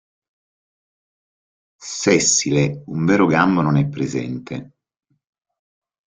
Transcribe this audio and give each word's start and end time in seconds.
Sessile, 1.91 2.81
un 2.87 3.05
vero 3.05 3.27
gambo 3.27 3.61
non 3.61 3.77
è 3.77 3.87
presente. 3.87 4.71